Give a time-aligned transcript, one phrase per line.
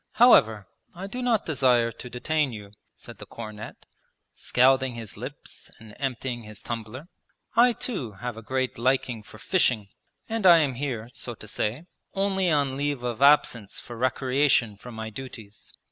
[0.13, 3.85] 'However, I do not desire to detain you,' said the cornet,
[4.33, 7.07] scalding his lips and emptying his tumbler.
[7.55, 9.89] 'I too have a great liking for fishing,
[10.27, 11.83] and I am here, so to say,
[12.15, 15.71] only on leave of absence for recreation from my duties.